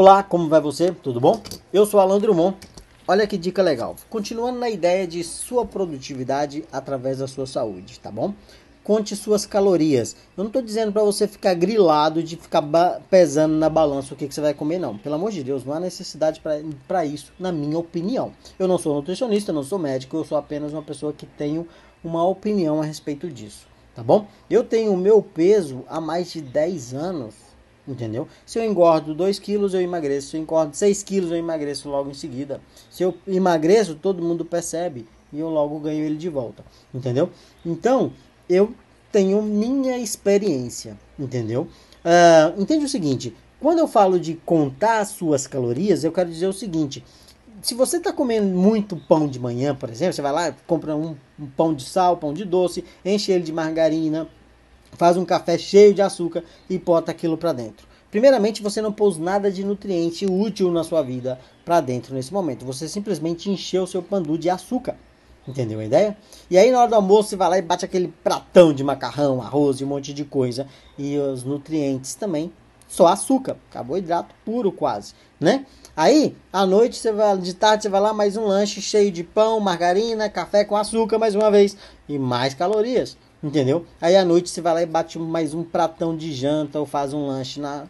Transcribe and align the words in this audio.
Olá, 0.00 0.22
como 0.22 0.48
vai 0.48 0.60
você? 0.60 0.92
Tudo 0.92 1.18
bom? 1.18 1.42
Eu 1.72 1.84
sou 1.84 1.98
Alan 1.98 2.20
Drummond. 2.20 2.56
Olha 3.08 3.26
que 3.26 3.36
dica 3.36 3.60
legal. 3.60 3.96
Continuando 4.08 4.56
na 4.56 4.70
ideia 4.70 5.08
de 5.08 5.24
sua 5.24 5.66
produtividade 5.66 6.64
através 6.70 7.18
da 7.18 7.26
sua 7.26 7.48
saúde, 7.48 7.98
tá 7.98 8.08
bom? 8.08 8.32
Conte 8.84 9.16
suas 9.16 9.44
calorias. 9.44 10.14
Eu 10.36 10.44
não 10.44 10.50
estou 10.50 10.62
dizendo 10.62 10.92
para 10.92 11.02
você 11.02 11.26
ficar 11.26 11.52
grilado 11.54 12.22
de 12.22 12.36
ficar 12.36 12.62
pesando 13.10 13.56
na 13.56 13.68
balança 13.68 14.14
o 14.14 14.16
que, 14.16 14.28
que, 14.28 14.34
você 14.36 14.40
vai 14.40 14.54
comer, 14.54 14.78
não. 14.78 14.96
Pelo 14.96 15.16
amor 15.16 15.32
de 15.32 15.42
Deus, 15.42 15.64
não 15.64 15.72
há 15.72 15.80
necessidade 15.80 16.40
para 16.86 17.04
isso, 17.04 17.32
na 17.36 17.50
minha 17.50 17.76
opinião. 17.76 18.30
Eu 18.56 18.68
não 18.68 18.78
sou 18.78 18.94
nutricionista, 18.94 19.52
não 19.52 19.64
sou 19.64 19.80
médico, 19.80 20.16
eu 20.16 20.24
sou 20.24 20.38
apenas 20.38 20.72
uma 20.72 20.82
pessoa 20.82 21.12
que 21.12 21.26
tenho 21.26 21.66
uma 22.04 22.24
opinião 22.24 22.80
a 22.80 22.84
respeito 22.84 23.28
disso, 23.28 23.66
tá 23.96 24.02
bom? 24.04 24.28
Eu 24.48 24.62
tenho 24.62 24.92
o 24.92 24.96
meu 24.96 25.20
peso 25.20 25.84
há 25.88 26.00
mais 26.00 26.30
de 26.30 26.40
10 26.40 26.94
anos, 26.94 27.47
entendeu? 27.88 28.28
Se 28.44 28.58
eu 28.58 28.64
engordo 28.64 29.14
2 29.14 29.38
quilos, 29.38 29.74
eu 29.74 29.80
emagreço. 29.80 30.28
Se 30.28 30.36
eu 30.36 30.42
engordo 30.42 30.76
6 30.76 31.02
quilos, 31.02 31.30
eu 31.30 31.36
emagreço 31.36 31.88
logo 31.88 32.10
em 32.10 32.14
seguida. 32.14 32.60
Se 32.90 33.02
eu 33.02 33.14
emagreço, 33.26 33.94
todo 33.94 34.22
mundo 34.22 34.44
percebe 34.44 35.06
e 35.32 35.40
eu 35.40 35.48
logo 35.48 35.78
ganho 35.78 36.04
ele 36.04 36.16
de 36.16 36.28
volta, 36.28 36.64
entendeu? 36.92 37.30
Então, 37.64 38.12
eu 38.48 38.72
tenho 39.12 39.42
minha 39.42 39.98
experiência, 39.98 40.98
entendeu? 41.18 41.68
Uh, 42.04 42.60
entende 42.60 42.84
o 42.84 42.88
seguinte: 42.88 43.34
quando 43.60 43.78
eu 43.78 43.88
falo 43.88 44.18
de 44.18 44.34
contar 44.34 45.00
as 45.00 45.08
suas 45.08 45.46
calorias, 45.46 46.04
eu 46.04 46.12
quero 46.12 46.30
dizer 46.30 46.46
o 46.46 46.52
seguinte. 46.52 47.04
Se 47.60 47.74
você 47.74 47.96
está 47.96 48.12
comendo 48.12 48.46
muito 48.46 48.96
pão 48.96 49.26
de 49.26 49.40
manhã, 49.40 49.74
por 49.74 49.90
exemplo, 49.90 50.12
você 50.12 50.22
vai 50.22 50.30
lá, 50.30 50.54
compra 50.64 50.94
um, 50.94 51.16
um 51.38 51.46
pão 51.46 51.74
de 51.74 51.84
sal, 51.84 52.16
pão 52.16 52.32
de 52.32 52.44
doce, 52.44 52.84
enche 53.04 53.32
ele 53.32 53.42
de 53.42 53.52
margarina, 53.52 54.28
faz 54.92 55.16
um 55.16 55.24
café 55.24 55.58
cheio 55.58 55.94
de 55.94 56.02
açúcar 56.02 56.44
e 56.68 56.78
bota 56.78 57.10
aquilo 57.10 57.36
para 57.36 57.52
dentro. 57.52 57.86
Primeiramente, 58.10 58.62
você 58.62 58.80
não 58.80 58.92
pôs 58.92 59.18
nada 59.18 59.50
de 59.50 59.62
nutriente 59.62 60.24
útil 60.24 60.70
na 60.70 60.82
sua 60.82 61.02
vida 61.02 61.38
para 61.64 61.80
dentro 61.80 62.14
nesse 62.14 62.32
momento. 62.32 62.64
Você 62.64 62.88
simplesmente 62.88 63.50
encheu 63.50 63.82
o 63.82 63.86
seu 63.86 64.02
pandu 64.02 64.38
de 64.38 64.48
açúcar. 64.48 64.96
Entendeu 65.46 65.80
a 65.80 65.84
ideia? 65.84 66.16
E 66.50 66.58
aí 66.58 66.70
na 66.70 66.80
hora 66.80 66.88
do 66.88 66.94
almoço 66.94 67.30
você 67.30 67.36
vai 67.36 67.48
lá 67.48 67.58
e 67.58 67.62
bate 67.62 67.84
aquele 67.84 68.08
pratão 68.22 68.72
de 68.72 68.84
macarrão, 68.84 69.40
arroz 69.40 69.80
e 69.80 69.84
um 69.84 69.88
monte 69.88 70.12
de 70.12 70.24
coisa. 70.24 70.66
E 70.98 71.18
os 71.18 71.44
nutrientes 71.44 72.14
também. 72.14 72.52
Só 72.86 73.06
açúcar, 73.06 73.58
carboidrato 73.70 74.34
puro 74.46 74.72
quase, 74.72 75.12
né? 75.38 75.66
Aí, 75.94 76.34
à 76.50 76.64
noite, 76.64 76.96
você 76.96 77.12
vai, 77.12 77.36
de 77.36 77.52
tarde, 77.52 77.82
você 77.82 77.88
vai 77.90 78.00
lá 78.00 78.14
mais 78.14 78.34
um 78.34 78.46
lanche 78.46 78.80
cheio 78.80 79.12
de 79.12 79.22
pão, 79.22 79.60
margarina, 79.60 80.30
café 80.30 80.64
com 80.64 80.74
açúcar 80.74 81.18
mais 81.18 81.34
uma 81.34 81.50
vez. 81.50 81.76
E 82.08 82.18
mais 82.18 82.54
calorias, 82.54 83.18
entendeu? 83.42 83.84
Aí 84.00 84.16
à 84.16 84.24
noite 84.24 84.50
você 84.50 84.60
vai 84.60 84.74
lá 84.74 84.82
e 84.82 84.86
bate 84.86 85.18
mais 85.18 85.54
um 85.54 85.62
pratão 85.62 86.16
de 86.16 86.32
janta 86.32 86.78
ou 86.78 86.86
faz 86.86 87.12
um 87.12 87.26
lanche 87.26 87.60
na 87.60 87.86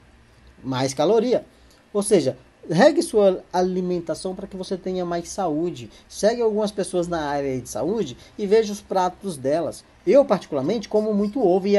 mais 0.62 0.92
caloria. 0.92 1.44
Ou 1.92 2.02
seja, 2.02 2.36
regue 2.68 3.02
sua 3.02 3.42
alimentação 3.52 4.34
para 4.34 4.46
que 4.46 4.56
você 4.56 4.76
tenha 4.76 5.04
mais 5.04 5.28
saúde. 5.28 5.90
Segue 6.08 6.42
algumas 6.42 6.70
pessoas 6.70 7.08
na 7.08 7.22
área 7.22 7.60
de 7.60 7.68
saúde 7.68 8.16
e 8.36 8.46
veja 8.46 8.72
os 8.72 8.80
pratos 8.80 9.36
delas. 9.36 9.84
Eu, 10.06 10.24
particularmente, 10.24 10.88
como 10.88 11.14
muito 11.14 11.44
ovo 11.44 11.66
e 11.66 11.76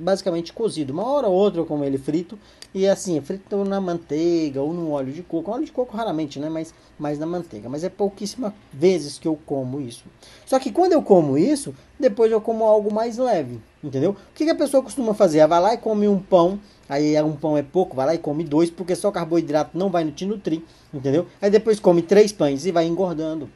basicamente 0.00 0.52
cozido. 0.52 0.92
Uma 0.92 1.06
hora 1.06 1.28
ou 1.28 1.34
outra 1.34 1.60
eu 1.60 1.66
como 1.66 1.84
ele 1.84 1.98
frito. 1.98 2.38
E 2.72 2.86
assim, 2.86 3.20
frito 3.20 3.64
na 3.64 3.80
manteiga 3.80 4.62
ou 4.62 4.72
no 4.72 4.90
óleo 4.90 5.12
de 5.12 5.22
coco. 5.22 5.50
Óleo 5.50 5.64
de 5.64 5.72
coco 5.72 5.96
raramente, 5.96 6.38
né? 6.38 6.48
Mas, 6.48 6.74
mas 6.98 7.18
na 7.18 7.26
manteiga. 7.26 7.68
Mas 7.68 7.84
é 7.84 7.88
pouquíssimas 7.88 8.52
vezes 8.72 9.18
que 9.18 9.28
eu 9.28 9.38
como 9.46 9.80
isso. 9.80 10.04
Só 10.46 10.58
que 10.58 10.72
quando 10.72 10.92
eu 10.92 11.02
como 11.02 11.36
isso, 11.36 11.74
depois 11.98 12.32
eu 12.32 12.40
como 12.40 12.64
algo 12.64 12.92
mais 12.92 13.18
leve. 13.18 13.60
Entendeu? 13.82 14.10
O 14.10 14.34
que, 14.34 14.44
que 14.44 14.50
a 14.50 14.54
pessoa 14.54 14.82
costuma 14.82 15.14
fazer? 15.14 15.38
Ela 15.38 15.48
vai 15.48 15.60
lá 15.60 15.74
e 15.74 15.78
come 15.78 16.08
um 16.08 16.18
pão 16.18 16.58
Aí 16.90 17.14
é 17.14 17.22
um 17.22 17.36
pão 17.36 17.56
é 17.56 17.62
pouco, 17.62 17.94
vai 17.94 18.04
lá 18.04 18.14
e 18.16 18.18
come 18.18 18.42
dois, 18.42 18.68
porque 18.68 18.96
só 18.96 19.12
carboidrato 19.12 19.78
não 19.78 19.88
vai 19.88 20.04
te 20.10 20.26
nutrir, 20.26 20.60
entendeu? 20.92 21.24
Aí 21.40 21.48
depois 21.48 21.78
come 21.78 22.02
três 22.02 22.32
pães 22.32 22.66
e 22.66 22.72
vai 22.72 22.84
engordando, 22.84 23.48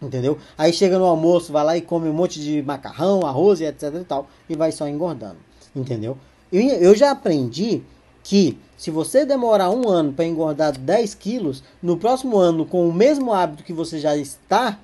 entendeu? 0.00 0.38
Aí 0.56 0.72
chega 0.72 0.96
no 0.96 1.04
almoço, 1.04 1.52
vai 1.52 1.64
lá 1.64 1.76
e 1.76 1.80
come 1.80 2.08
um 2.08 2.12
monte 2.12 2.38
de 2.38 2.62
macarrão, 2.62 3.26
arroz 3.26 3.60
e 3.60 3.64
etc 3.64 3.92
e 4.00 4.04
tal, 4.04 4.28
e 4.48 4.54
vai 4.54 4.70
só 4.70 4.86
engordando, 4.86 5.38
entendeu? 5.74 6.18
Eu 6.52 6.94
já 6.94 7.10
aprendi 7.12 7.82
que 8.22 8.58
se 8.76 8.90
você 8.90 9.24
demorar 9.24 9.70
um 9.70 9.88
ano 9.88 10.12
para 10.12 10.24
engordar 10.24 10.76
10 10.76 11.14
quilos, 11.14 11.62
no 11.82 11.96
próximo 11.96 12.38
ano, 12.38 12.66
com 12.66 12.88
o 12.88 12.92
mesmo 12.92 13.32
hábito 13.32 13.62
que 13.62 13.72
você 13.72 13.98
já 13.98 14.16
está, 14.16 14.78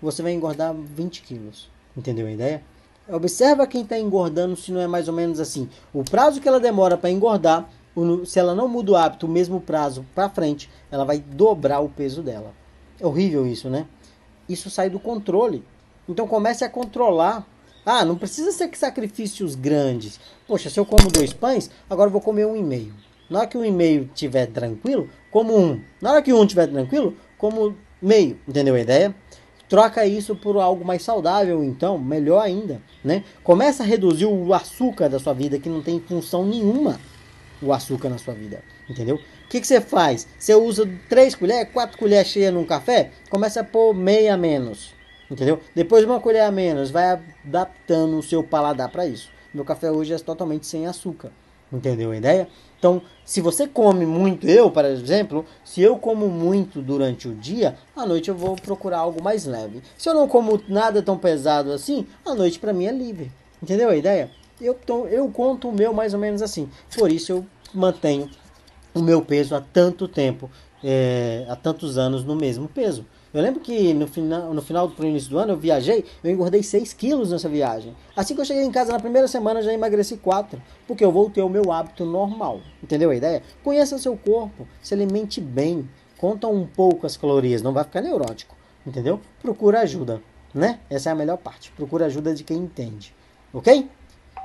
você 0.00 0.22
vai 0.22 0.32
engordar 0.32 0.74
20 0.74 1.22
quilos. 1.22 1.70
Entendeu 1.96 2.26
a 2.26 2.30
ideia? 2.30 2.62
Observa 3.10 3.66
quem 3.66 3.82
está 3.82 3.98
engordando 3.98 4.54
se 4.54 4.70
não 4.70 4.80
é 4.80 4.86
mais 4.86 5.08
ou 5.08 5.14
menos 5.14 5.40
assim. 5.40 5.68
O 5.92 6.04
prazo 6.04 6.40
que 6.40 6.48
ela 6.48 6.60
demora 6.60 6.96
para 6.96 7.10
engordar, 7.10 7.68
se 8.26 8.38
ela 8.38 8.54
não 8.54 8.68
muda 8.68 8.92
o 8.92 8.96
hábito, 8.96 9.26
o 9.26 9.30
mesmo 9.30 9.60
prazo 9.60 10.04
para 10.14 10.28
frente, 10.28 10.70
ela 10.90 11.04
vai 11.04 11.18
dobrar 11.18 11.80
o 11.80 11.88
peso 11.88 12.22
dela. 12.22 12.52
É 13.00 13.06
horrível 13.06 13.46
isso, 13.46 13.68
né? 13.70 13.86
Isso 14.48 14.70
sai 14.70 14.90
do 14.90 15.00
controle. 15.00 15.64
Então 16.08 16.28
comece 16.28 16.64
a 16.64 16.70
controlar. 16.70 17.46
Ah, 17.84 18.04
não 18.04 18.16
precisa 18.16 18.52
ser 18.52 18.70
sacrifícios 18.74 19.54
grandes. 19.54 20.20
Poxa, 20.46 20.68
se 20.68 20.78
eu 20.78 20.84
como 20.84 21.10
dois 21.10 21.32
pães, 21.32 21.70
agora 21.88 22.08
eu 22.08 22.12
vou 22.12 22.20
comer 22.20 22.46
um 22.46 22.56
e 22.56 22.62
meio. 22.62 22.94
Na 23.30 23.40
hora 23.40 23.48
que 23.48 23.58
um 23.58 23.64
e 23.64 23.70
meio 23.70 24.08
estiver 24.12 24.46
tranquilo, 24.46 25.08
como 25.30 25.58
um. 25.58 25.80
Na 26.00 26.12
hora 26.12 26.22
que 26.22 26.32
um 26.32 26.42
estiver 26.42 26.66
tranquilo, 26.66 27.16
como 27.36 27.76
meio. 28.00 28.38
Entendeu 28.46 28.74
a 28.74 28.80
ideia? 28.80 29.14
Troca 29.68 30.06
isso 30.06 30.34
por 30.34 30.56
algo 30.56 30.84
mais 30.84 31.02
saudável, 31.02 31.62
então, 31.62 31.98
melhor 31.98 32.40
ainda, 32.40 32.80
né? 33.04 33.22
Começa 33.44 33.82
a 33.82 33.86
reduzir 33.86 34.24
o 34.24 34.54
açúcar 34.54 35.08
da 35.08 35.18
sua 35.18 35.34
vida, 35.34 35.58
que 35.58 35.68
não 35.68 35.82
tem 35.82 36.00
função 36.00 36.46
nenhuma 36.46 36.98
o 37.60 37.72
açúcar 37.72 38.08
na 38.08 38.16
sua 38.16 38.32
vida, 38.32 38.62
entendeu? 38.88 39.16
O 39.16 39.48
que, 39.48 39.60
que 39.60 39.66
você 39.66 39.80
faz? 39.80 40.26
Você 40.38 40.54
usa 40.54 40.88
3 41.08 41.34
colheres, 41.34 41.72
4 41.72 41.98
colheres 41.98 42.28
cheias 42.28 42.54
num 42.54 42.64
café, 42.64 43.10
começa 43.28 43.60
a 43.60 43.64
pôr 43.64 43.92
meia 43.92 44.36
menos, 44.38 44.94
entendeu? 45.30 45.60
Depois 45.74 46.04
uma 46.04 46.20
colher 46.20 46.42
a 46.42 46.50
menos, 46.50 46.90
vai 46.90 47.20
adaptando 47.44 48.18
o 48.18 48.22
seu 48.22 48.42
paladar 48.42 48.90
para 48.90 49.06
isso. 49.06 49.30
Meu 49.52 49.64
café 49.64 49.90
hoje 49.90 50.12
é 50.12 50.18
totalmente 50.18 50.66
sem 50.66 50.86
açúcar, 50.86 51.30
entendeu 51.72 52.10
a 52.10 52.16
ideia? 52.16 52.48
Então, 52.78 53.02
se 53.24 53.40
você 53.40 53.66
come 53.66 54.06
muito, 54.06 54.46
eu, 54.48 54.70
por 54.70 54.84
exemplo, 54.84 55.44
se 55.64 55.82
eu 55.82 55.98
como 55.98 56.28
muito 56.28 56.80
durante 56.80 57.26
o 57.26 57.34
dia, 57.34 57.76
à 57.96 58.06
noite 58.06 58.28
eu 58.28 58.36
vou 58.36 58.54
procurar 58.54 58.98
algo 58.98 59.22
mais 59.22 59.44
leve. 59.44 59.82
Se 59.96 60.08
eu 60.08 60.14
não 60.14 60.28
como 60.28 60.62
nada 60.68 61.02
tão 61.02 61.18
pesado 61.18 61.72
assim, 61.72 62.06
à 62.24 62.34
noite 62.34 62.58
para 62.58 62.72
mim 62.72 62.86
é 62.86 62.92
livre. 62.92 63.32
Entendeu 63.60 63.88
a 63.88 63.96
ideia? 63.96 64.30
Eu, 64.60 64.74
tô, 64.74 65.06
eu 65.06 65.28
conto 65.28 65.68
o 65.68 65.72
meu 65.72 65.92
mais 65.92 66.14
ou 66.14 66.20
menos 66.20 66.40
assim. 66.40 66.68
Por 66.96 67.10
isso 67.10 67.32
eu 67.32 67.46
mantenho 67.74 68.30
o 68.94 69.02
meu 69.02 69.22
peso 69.22 69.54
há 69.54 69.60
tanto 69.60 70.06
tempo, 70.06 70.50
é, 70.82 71.44
há 71.48 71.56
tantos 71.56 71.98
anos 71.98 72.24
no 72.24 72.36
mesmo 72.36 72.68
peso. 72.68 73.04
Eu 73.32 73.42
lembro 73.42 73.60
que 73.60 73.92
no 73.92 74.06
final, 74.06 74.54
no 74.54 74.62
final 74.62 74.88
do 74.88 75.06
início 75.06 75.28
do 75.28 75.38
ano 75.38 75.52
eu 75.52 75.56
viajei, 75.58 76.02
eu 76.24 76.30
engordei 76.30 76.62
6 76.62 76.94
quilos 76.94 77.30
nessa 77.30 77.46
viagem. 77.46 77.94
Assim 78.16 78.34
que 78.34 78.40
eu 78.40 78.44
cheguei 78.44 78.64
em 78.64 78.70
casa 78.72 78.90
na 78.90 78.98
primeira 78.98 79.28
semana 79.28 79.60
já 79.60 79.70
emagreci 79.70 80.16
4, 80.16 80.60
porque 80.86 81.04
eu 81.04 81.12
voltei 81.12 81.42
ao 81.42 81.48
meu 81.50 81.70
hábito 81.70 82.06
normal. 82.06 82.62
Entendeu 82.82 83.10
a 83.10 83.14
ideia? 83.14 83.42
Conheça 83.62 83.98
seu 83.98 84.16
corpo, 84.16 84.66
se 84.80 84.94
alimente 84.94 85.42
bem, 85.42 85.86
conta 86.16 86.48
um 86.48 86.66
pouco 86.66 87.06
as 87.06 87.18
calorias, 87.18 87.60
não 87.60 87.74
vai 87.74 87.84
ficar 87.84 88.00
neurótico. 88.00 88.56
Entendeu? 88.86 89.20
Procura 89.42 89.80
ajuda, 89.80 90.22
né? 90.54 90.80
Essa 90.88 91.10
é 91.10 91.12
a 91.12 91.16
melhor 91.16 91.36
parte. 91.36 91.70
Procura 91.72 92.06
ajuda 92.06 92.34
de 92.34 92.42
quem 92.42 92.56
entende. 92.56 93.14
Ok? 93.52 93.90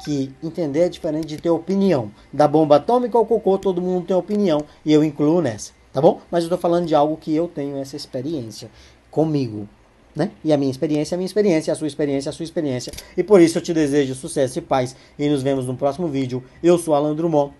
Que 0.03 0.33
entender 0.43 0.81
é 0.81 0.89
diferente 0.89 1.27
de 1.27 1.37
ter 1.37 1.49
opinião. 1.49 2.11
Da 2.33 2.49
bomba 2.49 2.75
atômica 2.75 3.17
ao 3.17 3.25
cocô, 3.25 3.57
todo 3.57 3.81
mundo 3.81 4.07
tem 4.07 4.15
opinião 4.15 4.65
e 4.83 4.91
eu 4.91 5.05
incluo 5.05 5.41
nessa 5.41 5.71
tá 5.93 6.01
bom? 6.01 6.19
Mas 6.29 6.43
eu 6.43 6.47
estou 6.47 6.57
falando 6.57 6.85
de 6.87 6.95
algo 6.95 7.15
que 7.15 7.33
eu 7.33 7.47
tenho 7.47 7.77
essa 7.77 7.95
experiência 7.95 8.69
comigo, 9.09 9.69
né? 10.15 10.31
E 10.43 10.51
a 10.51 10.57
minha 10.57 10.71
experiência 10.71 11.13
é 11.13 11.15
a 11.15 11.19
minha 11.19 11.27
experiência, 11.27 11.71
a 11.71 11.75
sua 11.75 11.87
experiência 11.87 12.29
é 12.29 12.31
a 12.31 12.33
sua 12.33 12.43
experiência. 12.43 12.91
E 13.15 13.23
por 13.23 13.39
isso 13.39 13.59
eu 13.59 13.61
te 13.61 13.73
desejo 13.73 14.15
sucesso 14.15 14.59
e 14.59 14.61
paz. 14.61 14.95
E 15.17 15.29
nos 15.29 15.43
vemos 15.43 15.65
no 15.65 15.77
próximo 15.77 16.07
vídeo. 16.07 16.43
Eu 16.61 16.77
sou 16.77 16.93
Alan 16.93 17.15
Drummond 17.15 17.53